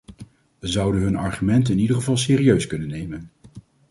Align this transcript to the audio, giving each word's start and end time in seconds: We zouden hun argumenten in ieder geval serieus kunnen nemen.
We 0.59 0.67
zouden 0.67 1.01
hun 1.01 1.15
argumenten 1.15 1.73
in 1.73 1.79
ieder 1.79 1.95
geval 1.95 2.17
serieus 2.17 2.67
kunnen 2.67 2.87
nemen. 2.87 3.29